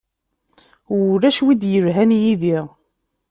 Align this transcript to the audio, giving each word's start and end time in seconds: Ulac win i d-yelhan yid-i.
Ulac 0.95 1.37
win 1.45 1.53
i 1.59 1.59
d-yelhan 1.61 2.11
yid-i. 2.21 2.57